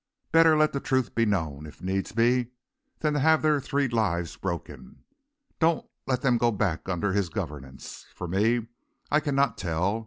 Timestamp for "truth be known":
0.79-1.67